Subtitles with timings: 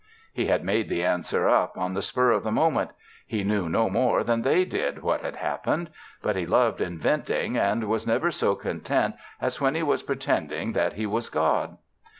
[0.33, 2.89] He had made the answer up on the spur of the moment;
[3.27, 5.91] he knew no more than they did what had happened.
[6.23, 10.93] But he loved inventing and was never so content as when he was pretending that
[10.93, 11.77] he was God.